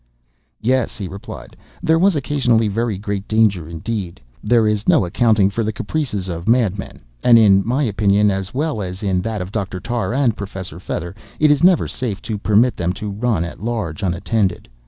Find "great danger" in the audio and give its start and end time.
2.97-3.67